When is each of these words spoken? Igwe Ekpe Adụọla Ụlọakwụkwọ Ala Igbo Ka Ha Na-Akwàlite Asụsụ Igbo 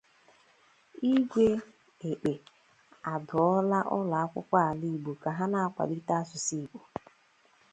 Igwe 1.13 1.47
Ekpe 2.09 2.33
Adụọla 3.11 3.79
Ụlọakwụkwọ 3.97 4.55
Ala 4.69 4.85
Igbo 4.93 5.11
Ka 5.21 5.29
Ha 5.37 5.45
Na-Akwàlite 5.51 6.13
Asụsụ 6.21 6.53
Igbo 6.63 6.79